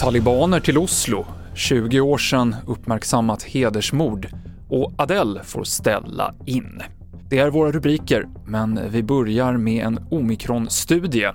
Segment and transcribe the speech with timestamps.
[0.00, 4.28] Talibaner till Oslo, 20 år sedan uppmärksammat hedersmord.
[4.68, 6.82] Och Adele får ställa in.
[7.30, 11.32] Det är våra rubriker, men vi börjar med en omikronstudie.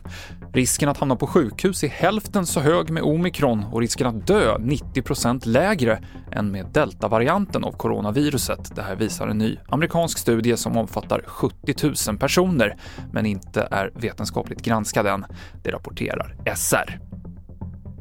[0.54, 4.58] Risken att hamna på sjukhus är hälften så hög med omikron och risken att dö
[4.58, 8.76] 90% lägre än med deltavarianten av coronaviruset.
[8.76, 12.78] Det här visar en ny amerikansk studie som omfattar 70 000 personer,
[13.12, 15.26] men inte är vetenskapligt granskad än.
[15.64, 17.09] Det rapporterar SR.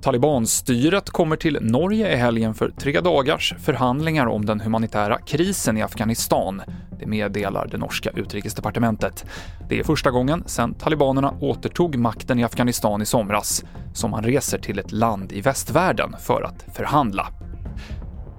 [0.02, 5.83] Talibanstyret kommer till Norge i helgen för tre dagars förhandlingar om den humanitära krisen i
[5.83, 6.62] Afghanistan.
[6.98, 9.24] Det meddelar det norska utrikesdepartementet.
[9.69, 14.59] Det är första gången sedan talibanerna återtog makten i Afghanistan i somras som man reser
[14.59, 17.29] till ett land i västvärlden för att förhandla.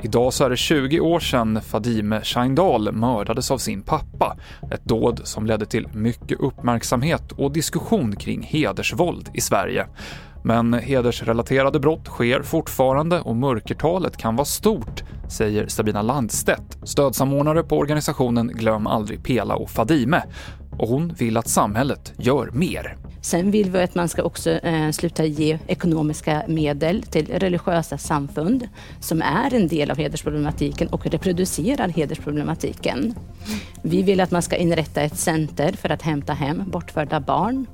[0.04, 4.38] Idag så är det 20 år sedan Fadime Shaindal mördades av sin pappa.
[4.72, 9.88] Ett dåd som ledde till mycket uppmärksamhet och diskussion kring hedersvåld i Sverige.
[10.44, 17.78] Men hedersrelaterade brott sker fortfarande och mörkertalet kan vara stort, säger Sabina Landstedt, stödsamordnare på
[17.78, 20.24] organisationen Glöm aldrig Pela och Fadime.
[20.78, 22.98] Och hon vill att samhället gör mer.
[23.22, 28.70] Sen vill vi att man ska också eh, sluta ge ekonomiska medel till religiösa samfund
[29.00, 33.16] som är en del av hedersproblematiken och reproducerar hedersproblematiken.
[33.82, 37.66] Vi vill att man ska inrätta ett center för att hämta hem bortförda barn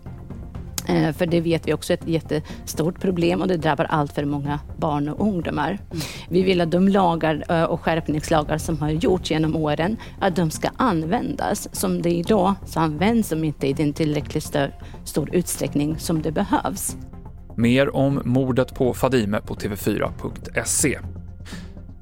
[0.87, 4.25] Eh, för det vet vi också är ett jättestort problem och det drabbar allt för
[4.25, 5.79] många barn och ungdomar.
[6.29, 10.51] Vi vill att de lagar eh, och skärpningslagar som har gjorts genom åren, att de
[10.51, 11.69] ska användas.
[11.71, 14.55] Som det är idag så används de inte i den tillräckligt
[15.03, 16.97] stor utsträckning som det behövs.
[17.57, 20.99] Mer om mordet på Fadime på tv4.se.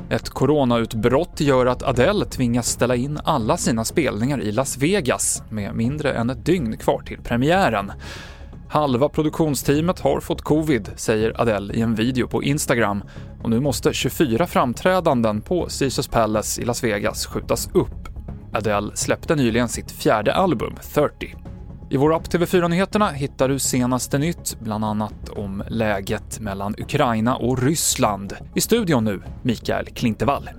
[0.09, 5.75] Ett coronautbrott gör att Adele tvingas ställa in alla sina spelningar i Las Vegas med
[5.75, 7.91] mindre än ett dygn kvar till premiären.
[8.73, 13.03] Halva produktionsteamet har fått covid, säger Adele i en video på Instagram
[13.43, 18.07] och nu måste 24 framträdanden på Caesars Palace i Las Vegas skjutas upp.
[18.53, 21.35] Adele släppte nyligen sitt fjärde album, 30.
[21.89, 27.35] I vår app TV4 Nyheterna hittar du senaste nytt, bland annat om läget mellan Ukraina
[27.35, 28.33] och Ryssland.
[28.55, 30.49] I studion nu, Mikael Klintevall.